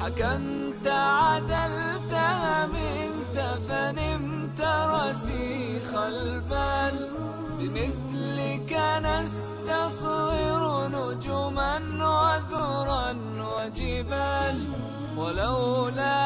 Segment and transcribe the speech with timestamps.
[0.00, 2.14] حكمت عدلت
[2.74, 3.36] منت
[3.68, 7.10] فنمت رسيخ البال.
[7.58, 8.72] بمثلك
[9.02, 14.56] نستصغر نجما وذرا وجبال.
[15.16, 16.16] ولولا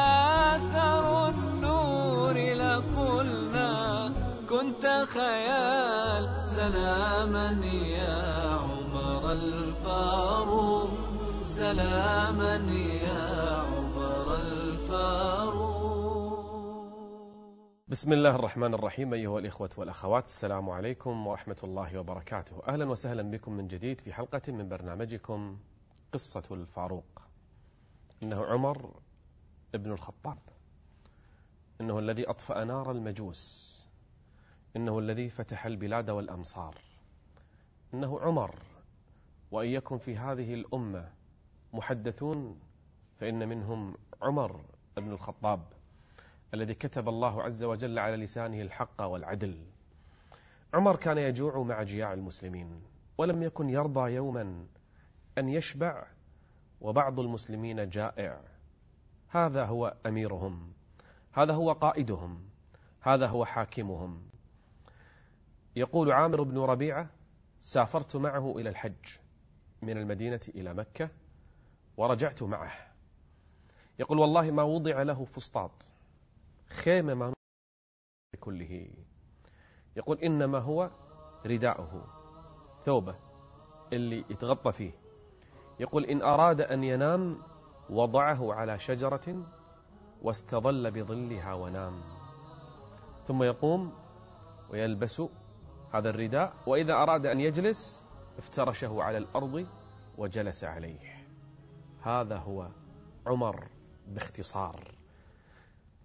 [0.55, 3.73] أثر النور لقلنا
[4.49, 6.39] كنت خيال.
[6.39, 11.18] سلاما يا عمر الفاروق.
[11.49, 12.55] سلاما
[13.05, 15.69] يا عمر الفاروق.
[17.87, 22.61] بسم الله الرحمن الرحيم أيها الإخوة والأخوات السلام عليكم ورحمة الله وبركاته.
[22.67, 25.59] أهلا وسهلا بكم من جديد في حلقة من برنامجكم
[26.13, 27.21] قصة الفاروق.
[28.23, 28.99] إنه عمر
[29.75, 30.37] ابن الخطاب.
[31.81, 33.75] إنه الذي أطفأ نار المجوس.
[34.75, 36.75] إنه الذي فتح البلاد والأمصار.
[37.93, 38.55] إنه عمر
[39.51, 41.18] وإن يكن في هذه الأمة
[41.73, 42.59] محدثون
[43.19, 44.61] فإن منهم عمر
[44.97, 45.61] بن الخطاب
[46.53, 49.65] الذي كتب الله عز وجل على لسانه الحق والعدل.
[50.73, 52.81] عمر كان يجوع مع جياع المسلمين
[53.17, 54.65] ولم يكن يرضى يوما
[55.37, 56.07] أن يشبع
[56.81, 58.41] وبعض المسلمين جائع.
[59.29, 60.73] هذا هو أميرهم
[61.33, 62.49] هذا هو قائدهم
[63.01, 64.21] هذا هو حاكمهم.
[65.75, 67.09] يقول عامر بن ربيعة
[67.61, 69.05] سافرت معه إلى الحج
[69.81, 71.09] من المدينة إلى مكة
[71.99, 72.71] ورجعت معه.
[73.99, 75.71] يقول والله ما وضع له فسطاط.
[76.69, 77.33] خيمة ما
[78.39, 78.87] كله
[79.95, 80.91] يقول إنما هو
[81.45, 82.03] رداؤه.
[82.83, 83.15] ثوبه
[83.93, 84.91] اللي يتغطى فيه.
[85.79, 87.41] يقول إن أراد أن ينام
[87.89, 89.45] وضعه على شجرة
[90.21, 92.01] واستظل بظلها ونام.
[93.27, 93.93] ثم يقوم
[94.69, 95.21] ويلبس
[95.93, 96.53] هذا الرداء.
[96.67, 98.03] وإذا أراد أن يجلس
[98.37, 99.67] افترشه على الأرض
[100.17, 101.08] وجلس عليه.
[102.01, 102.67] هذا هو
[103.27, 103.63] عمر
[104.07, 104.79] باختصار.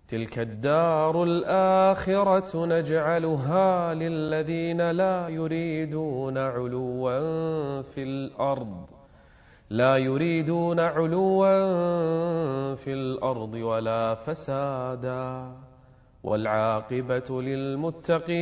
[0.08, 8.90] تلك الدار الآخرة نجعلها للذين لا يريدون علوا في الأرض.
[9.70, 15.52] لا يريدون علوا في الأرض ولا فسادا.
[16.22, 18.34] والعاقبة للمتقين.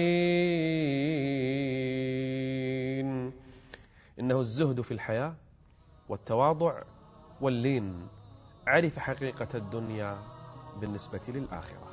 [4.21, 5.34] إنه الزهد في الحياة
[6.09, 6.82] والتواضع
[7.42, 8.08] واللين
[8.66, 10.19] عرف حقيقة الدنيا
[10.80, 11.88] بالنسبة للآخرة.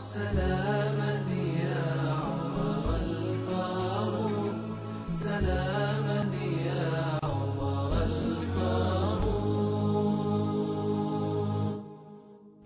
[0.00, 4.54] سلاما يا عمر الفاروق.
[5.08, 6.34] سلاما
[6.66, 8.58] يا عمر الفاروق.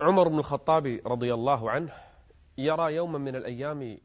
[0.01, 1.93] عمر بن الخطاب رضي الله عنه
[2.59, 3.99] يرى يوما من الأيام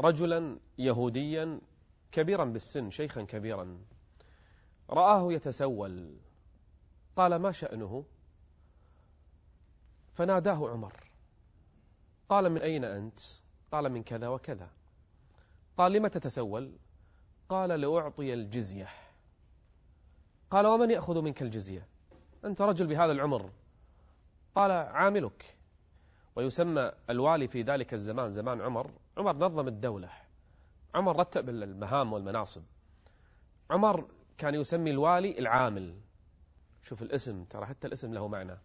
[0.00, 1.60] رجلا يهوديا
[2.12, 3.78] كبيرا بالسن شيخا كبيرا.
[4.90, 6.16] رآه يتسول.
[7.16, 8.04] قال ما شأنه?
[10.14, 11.10] فناداه عمر.
[12.28, 13.20] قال من أين أنت?
[13.72, 14.70] قال من كذا وكذا.
[15.76, 16.78] قال لم تتسول؟
[17.48, 18.88] قال لأعطي الجزية.
[20.50, 21.86] قال ومن يأخذ منك الجزية؟
[22.44, 23.50] أنت رجل بهذا العمر.
[24.54, 25.56] قال عاملك.
[26.36, 28.90] ويسمى الوالي في ذلك الزمان زمان عمر.
[29.18, 30.10] عمر نظم الدولة.
[30.94, 32.62] عمر رتب المهام والمناصب.
[33.70, 34.08] عمر
[34.38, 36.00] كان يسمي الوالي العامل.
[36.82, 38.58] شوف الاسم ترى حتى الاسم له معنى.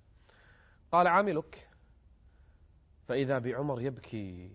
[0.92, 1.70] قال عاملك؟
[3.08, 4.52] فإذا بعمر يبكي.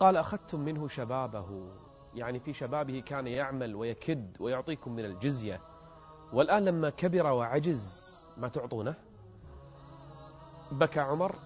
[0.00, 1.72] قال أخذتم منه شبابه.
[2.14, 5.60] يعني في شبابه كان يعمل ويكد ويعطيكم من الجزية.
[6.32, 8.94] والآن لما كبر وعجز ما تعطونه؟
[10.72, 11.36] بكى عمر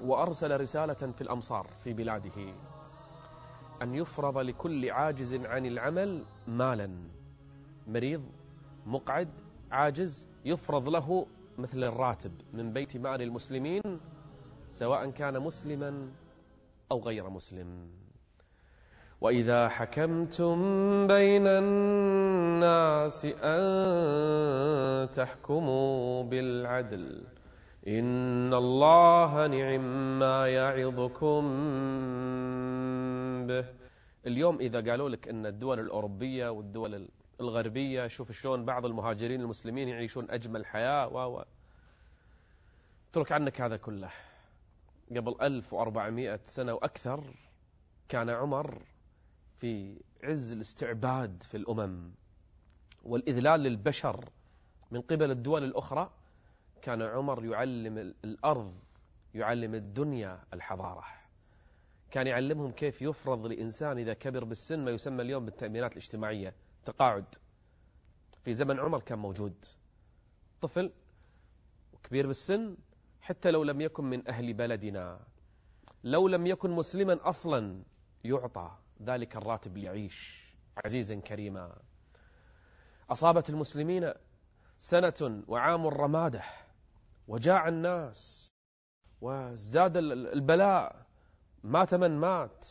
[0.00, 2.54] وأرسل رسالة في الأمصار في بلاده
[3.82, 7.19] أن يفرض لكل عاجز عن العمل مالا.
[7.86, 8.22] مريض
[8.86, 9.28] مقعد
[9.70, 11.26] عاجز يفرض له
[11.58, 13.82] مثل الراتب من بيت مال المسلمين
[14.70, 16.08] سواء كان مسلما
[16.92, 17.88] أو غير مسلم.
[19.20, 20.56] وإذا حكمتم
[21.06, 27.24] بين الناس أن تحكموا بالعدل
[27.88, 31.42] إن الله نعم ما يعظكم
[33.46, 33.64] به.
[34.26, 37.08] اليوم إذا قالوا لك أن الدول الأوروبية والدول
[37.40, 41.44] الغربية شوف شلون بعض المهاجرين المسلمين يعيشون أجمل حياة و
[43.10, 44.10] اترك عنك هذا كله.
[45.10, 47.34] قبل 1400 سنة وأكثر
[48.08, 48.82] كان عمر
[49.56, 52.10] في عز الاستعباد في الأمم
[53.04, 54.24] والإذلال للبشر
[54.90, 56.10] من قبل الدول الأخرى
[56.82, 58.74] كان عمر يعلم الأرض
[59.34, 61.04] يعلم الدنيا الحضارة.
[62.10, 66.54] كان يعلمهم كيف يفرض لإنسان إذا كبر بالسن ما يسمى اليوم بالتأمينات الاجتماعية.
[66.84, 67.34] تقاعد
[68.44, 69.64] في زمن عمر كان موجود.
[70.60, 70.92] طفل
[71.92, 72.76] وكبير بالسن
[73.20, 75.20] حتى لو لم يكن من أهل بلدنا.
[76.04, 77.82] لو لم يكن مسلما أصلا
[78.24, 80.50] يعطى ذلك الراتب ليعيش
[80.84, 81.76] عزيزا كريما.
[83.10, 84.12] أصابت المسلمين
[84.78, 86.42] سنة وعام الرمادة
[87.28, 88.52] وجاع الناس
[89.20, 91.06] وازداد البلاء.
[91.64, 92.68] مات من مات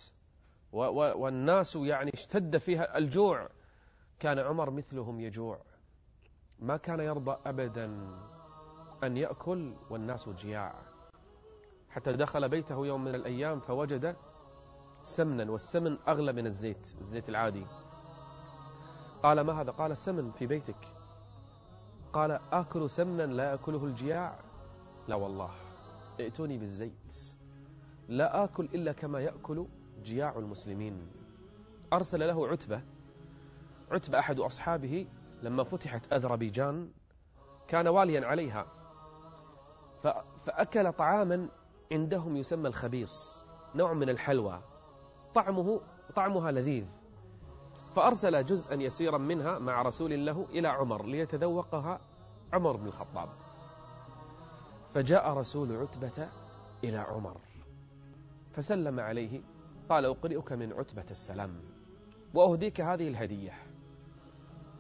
[0.72, 3.50] والناس يعني اشتد فيها الجوع.
[4.20, 5.62] كان عمر مثلهم يجوع.
[6.60, 7.86] ما كان يرضى أبدا
[9.04, 10.76] أن يأكل والناس جياع.
[11.90, 14.16] حتى دخل بيته يوم من الأيام فوجد
[15.04, 17.66] سمنا والسمن أغلى من الزيت الزيت العادي.
[19.24, 20.88] قال ما هذا؟ قال سمن في بيتك.
[22.14, 24.40] قال آكل سمنا لا أكله الجياع؟
[25.08, 25.52] لا والله
[26.20, 27.14] ائتوني بالزيت.
[28.08, 29.68] لا آكل إلا كما يأكل
[30.04, 31.08] جياع المسلمين.
[31.94, 32.82] أرسل له عتبة
[33.92, 35.08] عتبة أحد أصحابه
[35.44, 36.92] لما فتحت أذربيجان
[37.68, 38.66] كان واليا عليها
[40.46, 41.50] فأكل طعاما
[41.92, 43.46] عندهم يسمى الخبيص
[43.76, 44.62] نوع من الحلوى
[45.34, 45.82] طعمه
[46.16, 46.86] طعمها لذيذ.
[47.96, 52.00] فأرسل جزءا يسيرا منها مع رسول له إلى عمر ليتذوقها
[52.54, 53.30] عمر بن الخطاب.
[54.94, 56.30] فجاء رسول عتبة
[56.84, 57.38] إلى عمر
[58.52, 59.42] فسلم عليه
[59.90, 61.62] قال أقرئك من عتبة السلام
[62.34, 63.69] وأهديك هذه الهدية.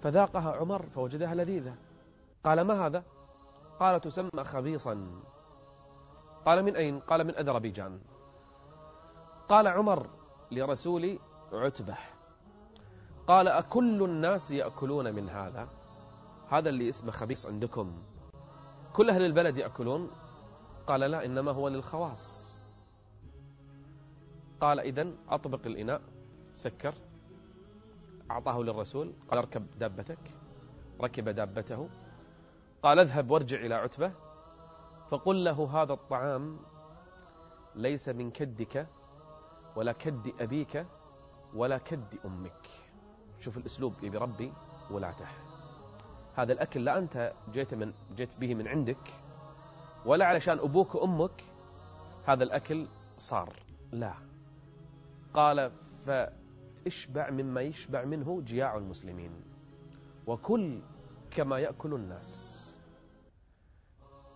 [0.01, 1.75] فذاقها عمر فوجدها لذيذة.
[2.43, 3.03] قال ما هذا؟
[3.79, 5.21] قال تسمى خبيصا.
[6.45, 7.99] قال من أين؟ قال من أذربيجان.
[9.49, 10.09] قال عمر
[10.51, 11.19] لرسول
[11.53, 11.97] عتبة.
[13.27, 15.67] قال أكل الناس يأكلون من هذا؟
[16.49, 18.03] هذا اللي اسمه خبيص عندكم.
[18.93, 20.11] كل أهل البلد يأكلون؟
[20.87, 22.59] قال لا إنما هو للخواص.
[24.61, 26.01] قال إذن أطبق الإناء
[26.53, 26.93] سكر
[28.31, 30.19] أعطاه للرسول قال اركب دابتك
[31.01, 31.89] ركب دابته
[32.83, 34.11] قال اذهب وارجع إلى عتبة
[35.09, 36.59] فقل له هذا الطعام
[37.75, 38.87] ليس من كدك
[39.75, 40.85] ولا كد أبيك
[41.53, 42.67] ولا كد أمك.
[43.39, 44.53] شوف الأسلوب يبي ربي
[44.91, 45.27] ولاته.
[46.35, 49.13] هذا الأكل لا أنت جيت, من جيت به من عندك
[50.05, 51.43] ولا علشان أبوك وأمك
[52.25, 52.87] هذا الأكل
[53.17, 53.55] صار.
[53.91, 54.13] لا.
[55.33, 55.71] قال
[56.83, 59.31] فاشبع مما يشبع منه جياع المسلمين.
[60.27, 60.81] وكل
[61.31, 62.55] كما يأكل الناس.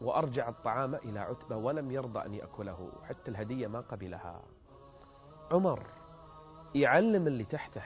[0.02, 4.42] وأرجع الطعام إلى عتبة ولم يرضى أن يأكله حتى الهدية ما قبلها.
[5.52, 5.88] عمر
[6.76, 7.84] يعلم اللي تحته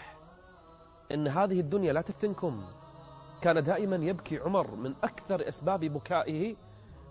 [1.12, 2.64] إن هذه الدنيا لا تفتنكم.
[3.42, 6.56] كان دائما يبكي عمر من أكثر أسباب بكائه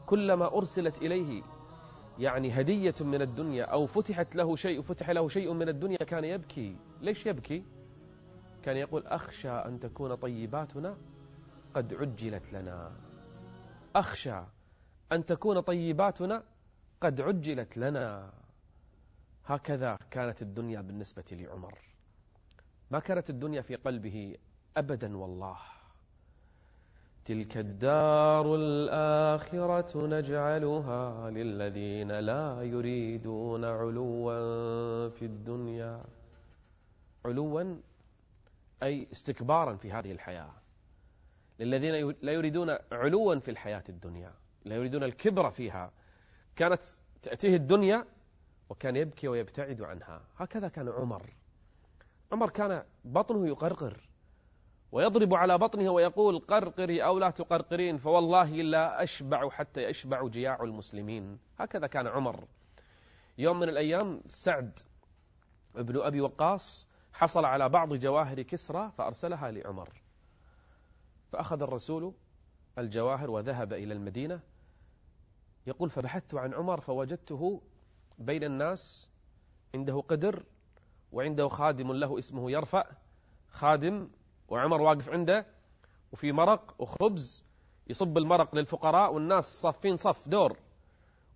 [0.07, 1.43] كلما أرسلت إليه.
[2.19, 6.77] يعني هدية من الدنيا أو فتحت له شيء فتح له شيء من الدنيا كان يبكي.
[7.01, 7.65] ليش يبكي؟
[8.63, 10.97] كان يقول أخشى أن تكون طيباتنا
[11.75, 12.93] قد عجلت لنا.
[13.97, 14.41] أخشى
[15.13, 16.43] أن تكون طيباتنا
[17.01, 18.33] قد عجلت لنا.
[19.45, 21.79] هكذا كانت الدنيا بالنسبة لعمر.
[22.91, 24.37] ما كانت الدنيا في قلبه
[24.77, 25.59] أبدا والله.
[27.25, 36.05] تلك الدار الآخرة نجعلها للذين لا يريدون علوا في الدنيا.
[37.27, 37.77] علوا
[38.83, 40.55] أي استكبارا في هذه الحياة.
[41.59, 44.35] للذين لا يريدون علوا في الحياة الدنيا
[44.65, 45.93] لا يريدون الكبر فيها.
[46.57, 46.83] كانت
[47.23, 48.07] تأتيه الدنيا
[48.69, 50.25] وكان يبكي ويبتعد عنها.
[50.37, 51.33] هكذا كان عمر.
[52.33, 54.09] عمر كان بطنه يقرقر
[54.93, 61.39] ويضرب على بطنه ويقول قرقري أو لا تقرقرين فوالله لا أشبع حتى يشبع جياع المسلمين.
[61.59, 62.45] هكذا كان عمر.
[63.39, 64.79] يوم من الأيام سعد
[65.77, 69.89] ابن أبي وقاص حصل على بعض جواهر كسرى فأرسلها لعمر.
[71.33, 72.15] فأخذ الرسول
[72.79, 74.41] الجواهر وذهب إلى المدينة.
[75.67, 77.63] يقول فبحثت عن عمر فوجدته
[78.19, 79.11] بين الناس
[79.75, 80.45] عنده قدر
[81.13, 82.85] وعنده خادم له اسمه يرفع.
[83.49, 84.11] خادم
[84.49, 85.47] وعمر واقف عنده
[86.13, 87.45] وفي مرق وخبز
[87.87, 90.57] يصب المرق للفقراء والناس صافين صف دور.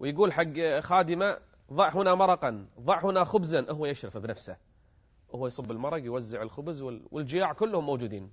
[0.01, 1.39] ويقول حق خادمه
[1.73, 3.67] ضع هنا مرقا ضع هنا خبزا.
[3.71, 4.70] هو يشرف بنفسه.
[5.33, 8.31] وهو يصب المرق يوزع الخبز والجياع كلهم موجودين.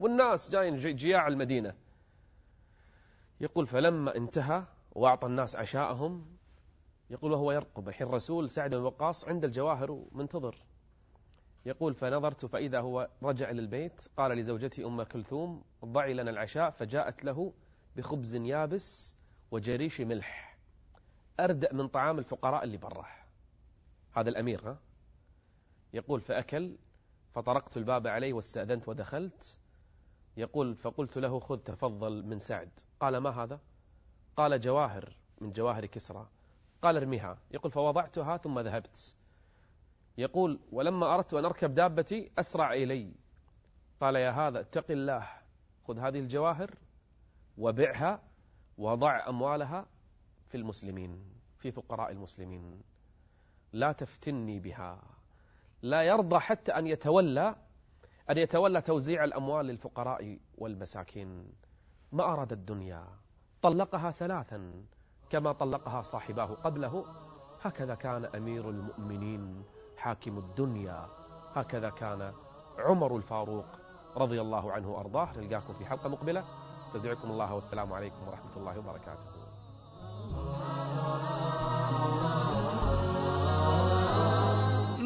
[0.00, 1.74] والناس جايين جياع المدينة.
[3.40, 6.26] يقول فلما انتهى وأعطى الناس عشاءهم
[7.10, 7.88] يقول وهو يرقب.
[7.88, 10.56] الحين الرسول سعد بن وقاص عند الجواهر منتظر.
[11.66, 17.52] يقول فنظرت فإذا هو رجع للبيت قال لزوجتي أم كلثوم ضعي لنا العشاء فجاءت له
[17.96, 19.16] بخبز يابس
[19.50, 20.58] وجريش ملح.
[21.40, 23.06] أردأ من طعام الفقراء اللي براه.
[24.12, 24.78] هذا الأمير ها؟
[25.92, 26.76] يقول فأكل
[27.32, 29.60] فطرقت الباب عليه واستأذنت ودخلت.
[30.36, 32.70] يقول فقلت له خذ تفضل من سعد.
[33.00, 33.60] قال ما هذا؟
[34.36, 36.28] قال جواهر من جواهر كسرى.
[36.82, 37.38] قال ارميها.
[37.50, 39.16] يقول فوضعتها ثم ذهبت.
[40.18, 43.14] يقول ولما أردت أن أركب دابتي أسرع إلي.
[44.00, 45.28] قال يا هذا اتق الله.
[45.84, 46.74] خذ هذه الجواهر
[47.58, 48.22] وبعها
[48.78, 49.86] وضع أموالها
[50.46, 51.24] في المسلمين
[51.58, 52.82] في فقراء المسلمين.
[53.72, 55.17] لا تفتني بها.
[55.82, 57.54] لا يرضى حتى أن يتولى
[58.30, 61.52] أن يتولى توزيع الأموال للفقراء والمساكين.
[62.12, 63.04] ما أراد الدنيا؟
[63.62, 64.72] طلقها ثلاثا
[65.30, 67.04] كما طلقها صاحباه قبله.
[67.62, 69.64] هكذا كان أمير المؤمنين
[69.96, 71.08] حاكم الدنيا.
[71.54, 72.32] هكذا كان
[72.78, 73.66] عمر الفاروق
[74.16, 75.28] رضي الله عنه وأرضاه.
[75.38, 76.44] نلقاكم في حلقة مقبلة.
[76.84, 79.28] استودعكم الله والسلام عليكم ورحمة الله وبركاته.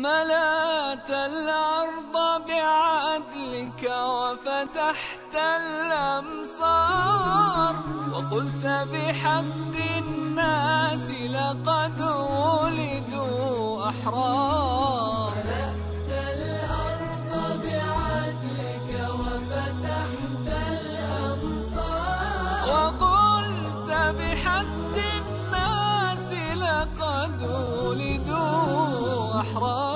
[0.03, 2.15] ملأت الأرض
[2.49, 6.93] بعدلك وفتحت الأمصار
[8.13, 12.01] وقلت بحق الناس لقد
[12.33, 15.33] ولدوا أحرار.
[15.45, 17.33] ملأت الأرض
[17.63, 18.91] بعدلك
[19.21, 26.29] وفتحت الأمصار وقلت بحق الناس
[26.59, 27.39] لقد
[27.85, 29.92] ولدوا أحرار.